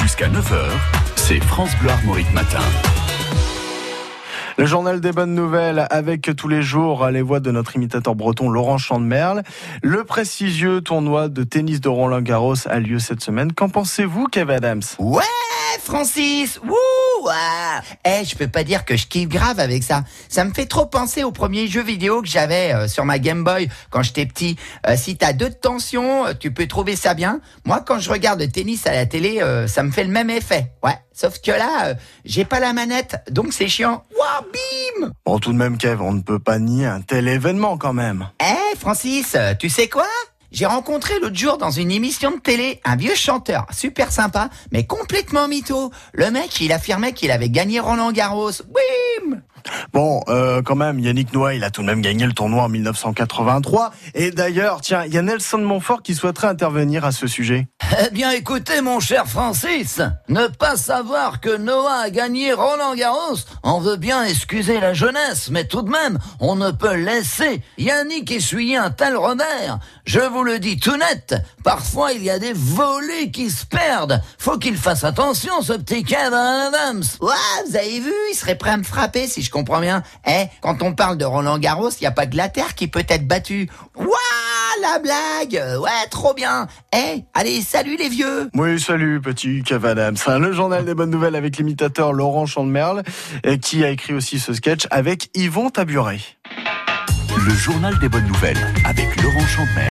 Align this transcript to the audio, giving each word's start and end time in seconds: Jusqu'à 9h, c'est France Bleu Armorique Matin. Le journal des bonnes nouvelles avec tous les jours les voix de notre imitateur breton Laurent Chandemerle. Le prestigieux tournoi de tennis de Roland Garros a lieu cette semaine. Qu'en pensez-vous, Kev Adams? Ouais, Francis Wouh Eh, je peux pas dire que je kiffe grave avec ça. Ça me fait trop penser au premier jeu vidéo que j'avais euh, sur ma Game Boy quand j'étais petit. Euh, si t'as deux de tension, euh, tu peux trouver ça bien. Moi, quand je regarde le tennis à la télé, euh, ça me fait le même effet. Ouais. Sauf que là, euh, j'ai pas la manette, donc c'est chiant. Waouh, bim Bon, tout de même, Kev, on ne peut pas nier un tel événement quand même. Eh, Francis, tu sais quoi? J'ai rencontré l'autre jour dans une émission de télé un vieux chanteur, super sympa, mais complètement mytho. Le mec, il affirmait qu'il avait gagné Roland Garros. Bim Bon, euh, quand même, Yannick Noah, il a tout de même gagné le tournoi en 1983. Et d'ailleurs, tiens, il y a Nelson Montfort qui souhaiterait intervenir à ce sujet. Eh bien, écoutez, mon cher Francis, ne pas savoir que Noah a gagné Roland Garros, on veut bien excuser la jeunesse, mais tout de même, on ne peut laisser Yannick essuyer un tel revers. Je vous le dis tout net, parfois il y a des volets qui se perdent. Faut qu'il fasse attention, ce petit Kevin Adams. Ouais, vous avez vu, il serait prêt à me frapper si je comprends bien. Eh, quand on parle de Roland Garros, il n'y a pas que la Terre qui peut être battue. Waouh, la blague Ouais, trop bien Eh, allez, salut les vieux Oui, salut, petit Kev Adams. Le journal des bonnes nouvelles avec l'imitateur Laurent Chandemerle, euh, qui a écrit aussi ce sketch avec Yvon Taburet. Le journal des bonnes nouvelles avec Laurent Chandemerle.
Jusqu'à 0.00 0.28
9h, 0.28 0.60
c'est 1.16 1.42
France 1.42 1.70
Bleu 1.80 1.90
Armorique 1.90 2.32
Matin. 2.32 2.60
Le 4.56 4.64
journal 4.64 5.00
des 5.00 5.12
bonnes 5.12 5.34
nouvelles 5.34 5.86
avec 5.90 6.30
tous 6.36 6.48
les 6.48 6.62
jours 6.62 7.06
les 7.08 7.22
voix 7.22 7.40
de 7.40 7.50
notre 7.50 7.76
imitateur 7.76 8.14
breton 8.14 8.48
Laurent 8.48 8.78
Chandemerle. 8.78 9.42
Le 9.82 10.04
prestigieux 10.04 10.80
tournoi 10.80 11.28
de 11.28 11.42
tennis 11.42 11.80
de 11.80 11.88
Roland 11.88 12.22
Garros 12.22 12.54
a 12.66 12.78
lieu 12.78 12.98
cette 12.98 13.22
semaine. 13.22 13.52
Qu'en 13.52 13.68
pensez-vous, 13.68 14.26
Kev 14.26 14.52
Adams? 14.52 14.82
Ouais, 14.98 15.22
Francis 15.82 16.60
Wouh 16.64 16.76
Eh, 18.04 18.24
je 18.24 18.34
peux 18.36 18.48
pas 18.48 18.64
dire 18.64 18.84
que 18.84 18.96
je 18.96 19.06
kiffe 19.06 19.28
grave 19.28 19.60
avec 19.60 19.82
ça. 19.82 20.04
Ça 20.28 20.44
me 20.44 20.52
fait 20.52 20.66
trop 20.66 20.86
penser 20.86 21.24
au 21.24 21.32
premier 21.32 21.66
jeu 21.66 21.82
vidéo 21.82 22.22
que 22.22 22.28
j'avais 22.28 22.72
euh, 22.72 22.88
sur 22.88 23.04
ma 23.04 23.18
Game 23.18 23.44
Boy 23.44 23.68
quand 23.90 24.02
j'étais 24.02 24.26
petit. 24.26 24.56
Euh, 24.86 24.96
si 24.96 25.16
t'as 25.16 25.32
deux 25.32 25.50
de 25.50 25.54
tension, 25.54 26.26
euh, 26.26 26.32
tu 26.38 26.52
peux 26.52 26.66
trouver 26.66 26.96
ça 26.96 27.14
bien. 27.14 27.40
Moi, 27.64 27.82
quand 27.86 27.98
je 27.98 28.10
regarde 28.10 28.40
le 28.40 28.48
tennis 28.48 28.86
à 28.86 28.92
la 28.92 29.06
télé, 29.06 29.40
euh, 29.42 29.66
ça 29.66 29.82
me 29.82 29.90
fait 29.90 30.04
le 30.04 30.10
même 30.10 30.30
effet. 30.30 30.72
Ouais. 30.82 30.98
Sauf 31.12 31.40
que 31.40 31.50
là, 31.50 31.86
euh, 31.86 31.94
j'ai 32.24 32.44
pas 32.44 32.60
la 32.60 32.72
manette, 32.72 33.16
donc 33.30 33.52
c'est 33.52 33.68
chiant. 33.68 34.04
Waouh, 34.16 34.52
bim 34.52 35.12
Bon, 35.26 35.38
tout 35.38 35.52
de 35.52 35.58
même, 35.58 35.76
Kev, 35.76 36.00
on 36.00 36.12
ne 36.12 36.22
peut 36.22 36.38
pas 36.38 36.58
nier 36.58 36.86
un 36.86 37.00
tel 37.00 37.26
événement 37.26 37.76
quand 37.76 37.92
même. 37.92 38.28
Eh, 38.40 38.76
Francis, 38.76 39.36
tu 39.58 39.68
sais 39.68 39.88
quoi? 39.88 40.06
J'ai 40.50 40.66
rencontré 40.66 41.18
l'autre 41.20 41.36
jour 41.36 41.58
dans 41.58 41.70
une 41.70 41.90
émission 41.90 42.30
de 42.30 42.38
télé 42.38 42.80
un 42.84 42.96
vieux 42.96 43.14
chanteur, 43.14 43.66
super 43.70 44.10
sympa, 44.10 44.48
mais 44.72 44.86
complètement 44.86 45.46
mytho. 45.46 45.90
Le 46.12 46.30
mec, 46.30 46.60
il 46.60 46.72
affirmait 46.72 47.12
qu'il 47.12 47.30
avait 47.30 47.50
gagné 47.50 47.80
Roland 47.80 48.12
Garros. 48.12 48.52
Bim 48.68 49.42
Bon, 49.92 50.22
euh, 50.28 50.60
quand 50.62 50.76
même, 50.76 50.98
Yannick 50.98 51.32
Noah, 51.32 51.54
il 51.54 51.64
a 51.64 51.70
tout 51.70 51.80
de 51.80 51.86
même 51.86 52.02
gagné 52.02 52.26
le 52.26 52.32
tournoi 52.32 52.64
en 52.64 52.68
1983. 52.68 53.92
Et 54.14 54.30
d'ailleurs, 54.30 54.80
tiens, 54.82 55.04
il 55.06 55.14
y 55.14 55.18
a 55.18 55.22
Nelson 55.22 55.58
Montfort 55.58 56.02
qui 56.02 56.14
souhaiterait 56.14 56.48
intervenir 56.48 57.04
à 57.04 57.12
ce 57.12 57.26
sujet. 57.26 57.68
Eh 58.04 58.10
bien, 58.10 58.30
écoutez, 58.32 58.82
mon 58.82 59.00
cher 59.00 59.26
Francis, 59.26 60.02
ne 60.28 60.46
pas 60.46 60.76
savoir 60.76 61.40
que 61.40 61.56
Noah 61.56 62.02
a 62.04 62.10
gagné 62.10 62.52
Roland 62.52 62.94
Garros, 62.94 63.38
on 63.62 63.80
veut 63.80 63.96
bien 63.96 64.24
excuser 64.24 64.78
la 64.78 64.92
jeunesse, 64.92 65.48
mais 65.50 65.64
tout 65.64 65.80
de 65.80 65.90
même, 65.90 66.18
on 66.38 66.54
ne 66.54 66.70
peut 66.70 66.94
laisser 66.94 67.62
Yannick 67.78 68.30
essuyer 68.30 68.76
un 68.76 68.90
tel 68.90 69.16
revers. 69.16 69.78
Je 70.04 70.20
vous 70.20 70.42
le 70.42 70.58
dis 70.58 70.78
tout 70.78 70.96
net, 70.96 71.34
parfois 71.64 72.12
il 72.12 72.22
y 72.22 72.30
a 72.30 72.38
des 72.38 72.52
volets 72.52 73.30
qui 73.30 73.48
se 73.48 73.64
perdent. 73.64 74.20
Faut 74.38 74.58
qu'il 74.58 74.76
fasse 74.76 75.04
attention, 75.04 75.62
ce 75.62 75.72
petit 75.72 76.04
Kevin 76.04 76.34
Adams. 76.34 77.04
Ouais, 77.20 77.64
vous 77.66 77.76
avez 77.76 78.00
vu, 78.00 78.12
il 78.30 78.34
serait 78.34 78.56
prêt 78.56 78.70
à 78.70 78.76
me 78.76 78.84
frapper 78.84 79.26
si 79.26 79.40
je 79.40 79.50
comprends 79.50 79.77
bien. 79.80 80.02
Eh, 80.26 80.46
quand 80.60 80.82
on 80.82 80.94
parle 80.94 81.16
de 81.16 81.24
Roland 81.24 81.58
Garros, 81.58 81.90
il 81.90 82.02
n'y 82.02 82.06
a 82.06 82.12
pas 82.12 82.26
que 82.26 82.36
la 82.36 82.48
Terre 82.48 82.74
qui 82.74 82.88
peut 82.88 83.04
être 83.08 83.26
battue. 83.26 83.68
Waouh, 83.96 84.08
la 84.82 84.98
blague 84.98 85.62
Ouais, 85.80 86.06
trop 86.10 86.34
bien 86.34 86.66
Eh, 86.94 87.24
allez, 87.34 87.60
salut 87.62 87.96
les 87.96 88.08
vieux 88.08 88.50
Oui, 88.54 88.78
salut, 88.80 89.20
petit 89.20 89.62
Kev 89.62 89.86
Adams. 89.86 90.16
Le 90.38 90.52
journal 90.52 90.84
des 90.84 90.94
bonnes 90.94 91.10
nouvelles 91.10 91.36
avec 91.36 91.56
l'imitateur 91.56 92.12
Laurent 92.12 92.46
Chandemerle, 92.46 93.02
euh, 93.46 93.56
qui 93.56 93.84
a 93.84 93.90
écrit 93.90 94.14
aussi 94.14 94.38
ce 94.38 94.52
sketch 94.52 94.86
avec 94.90 95.30
Yvon 95.34 95.70
Taburet. 95.70 96.20
Le 97.46 97.54
journal 97.54 97.98
des 97.98 98.08
bonnes 98.08 98.26
nouvelles 98.26 98.58
avec 98.84 99.22
Laurent 99.22 99.46
Chandemerle. 99.46 99.86